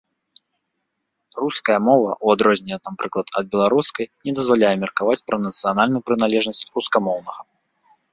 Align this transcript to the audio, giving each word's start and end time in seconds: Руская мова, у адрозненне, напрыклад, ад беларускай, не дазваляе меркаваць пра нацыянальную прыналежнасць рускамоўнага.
Руская 1.41 1.77
мова, 1.87 2.11
у 2.25 2.31
адрозненне, 2.35 2.77
напрыклад, 2.89 3.27
ад 3.41 3.45
беларускай, 3.53 4.05
не 4.29 4.33
дазваляе 4.39 4.73
меркаваць 4.85 5.21
пра 5.29 5.37
нацыянальную 5.45 6.01
прыналежнасць 6.09 6.63
рускамоўнага. 6.79 7.41